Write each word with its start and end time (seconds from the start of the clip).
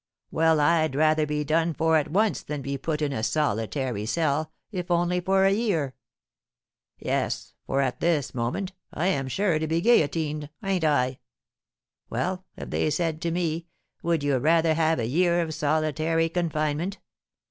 Well, 0.31 0.59
I'd 0.59 0.95
rather 0.95 1.27
be 1.27 1.43
done 1.43 1.75
for 1.75 1.95
at 1.95 2.09
once 2.09 2.41
than 2.41 2.63
be 2.63 2.75
put 2.75 3.03
in 3.03 3.13
a 3.13 3.21
solitary 3.21 4.07
cell, 4.07 4.51
if 4.71 4.89
only 4.89 5.19
for 5.19 5.45
a 5.45 5.51
year. 5.51 5.93
Yes, 6.97 7.53
for 7.67 7.81
at 7.81 7.99
this 7.99 8.33
moment 8.33 8.71
I 8.91 9.05
am 9.09 9.27
sure 9.27 9.59
to 9.59 9.67
be 9.67 9.79
guillotined 9.79 10.49
ain't 10.63 10.83
I? 10.85 11.19
Well, 12.09 12.45
if 12.57 12.71
they 12.71 12.89
said 12.89 13.21
to 13.21 13.29
me, 13.31 13.67
'Would 14.01 14.23
you 14.23 14.37
rather 14.39 14.73
have 14.73 14.97
a 14.97 15.05
year 15.05 15.39
of 15.39 15.53
solitary 15.53 16.29
confinement?' 16.29 16.97